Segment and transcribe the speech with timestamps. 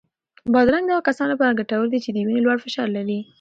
[0.53, 3.19] بادرنګ د هغو کسانو لپاره ګټور دی چې د وینې لوړ فشار لري.